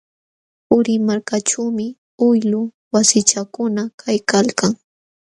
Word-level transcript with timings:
Qurimarkaćhuumi 0.67 1.85
uylu 2.27 2.61
wasichakuna 2.93 3.81
kaykalkan. 3.99 4.71